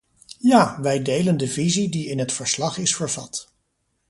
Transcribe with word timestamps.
Ja, 0.39 0.81
wij 0.81 1.01
delen 1.01 1.37
de 1.37 1.47
visie 1.47 1.89
die 1.89 2.07
in 2.09 2.19
het 2.19 2.31
verslag 2.31 2.77
is 2.77 2.95
vervat. 2.95 3.53